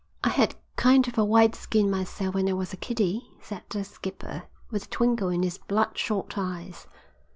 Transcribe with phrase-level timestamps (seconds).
[0.23, 3.83] "I had kind of a white skin myself when I was a kiddie," said the
[3.83, 6.87] skipper, with a twinkle in his bloodshot eyes.